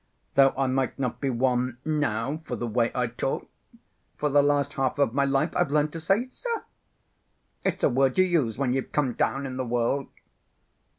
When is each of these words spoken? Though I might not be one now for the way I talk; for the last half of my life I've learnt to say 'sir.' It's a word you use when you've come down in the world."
Though 0.33 0.55
I 0.57 0.65
might 0.65 0.97
not 0.97 1.19
be 1.21 1.29
one 1.29 1.77
now 1.85 2.41
for 2.45 2.55
the 2.55 2.65
way 2.65 2.91
I 2.95 3.05
talk; 3.05 3.47
for 4.17 4.29
the 4.31 4.41
last 4.41 4.73
half 4.73 4.97
of 4.97 5.13
my 5.13 5.25
life 5.25 5.55
I've 5.55 5.69
learnt 5.69 5.91
to 5.93 5.99
say 5.99 6.27
'sir.' 6.27 6.63
It's 7.63 7.83
a 7.83 7.89
word 7.89 8.17
you 8.17 8.25
use 8.25 8.57
when 8.57 8.73
you've 8.73 8.91
come 8.93 9.13
down 9.13 9.45
in 9.45 9.57
the 9.57 9.63
world." 9.65 10.07